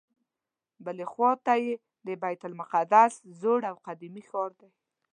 بلې 0.85 1.05
خواته 1.11 1.53
یې 1.63 1.73
د 2.05 2.07
بیت 2.21 2.41
المقدس 2.49 3.13
زوړ 3.39 3.59
او 3.69 3.75
قدیمي 3.87 4.23
ښار 4.29 4.51
دی. 4.59 4.69